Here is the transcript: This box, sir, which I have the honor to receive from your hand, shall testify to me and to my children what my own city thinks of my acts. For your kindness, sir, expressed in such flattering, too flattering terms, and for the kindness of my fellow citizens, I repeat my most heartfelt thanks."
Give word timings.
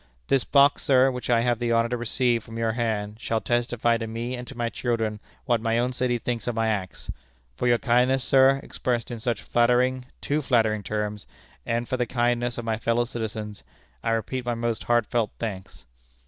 This 0.29 0.43
box, 0.43 0.81
sir, 0.81 1.11
which 1.11 1.29
I 1.29 1.41
have 1.41 1.59
the 1.59 1.71
honor 1.71 1.89
to 1.89 1.95
receive 1.95 2.43
from 2.43 2.57
your 2.57 2.71
hand, 2.71 3.17
shall 3.19 3.39
testify 3.39 3.97
to 3.97 4.07
me 4.07 4.35
and 4.35 4.47
to 4.47 4.57
my 4.57 4.67
children 4.67 5.19
what 5.45 5.61
my 5.61 5.77
own 5.77 5.93
city 5.93 6.17
thinks 6.17 6.47
of 6.47 6.55
my 6.55 6.69
acts. 6.69 7.11
For 7.55 7.67
your 7.67 7.77
kindness, 7.77 8.23
sir, 8.23 8.59
expressed 8.63 9.11
in 9.11 9.19
such 9.19 9.43
flattering, 9.43 10.07
too 10.19 10.41
flattering 10.41 10.81
terms, 10.81 11.27
and 11.67 11.87
for 11.87 11.97
the 11.97 12.07
kindness 12.07 12.57
of 12.57 12.65
my 12.65 12.79
fellow 12.79 13.05
citizens, 13.05 13.61
I 14.03 14.09
repeat 14.09 14.43
my 14.43 14.55
most 14.55 14.85
heartfelt 14.85 15.33
thanks." 15.37 15.85